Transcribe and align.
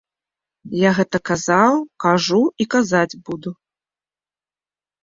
Я 0.87 0.93
гэта 0.99 1.17
казаў, 1.31 1.75
кажу 2.07 2.41
і 2.61 2.69
казаць 2.77 3.19
буду. 3.29 3.51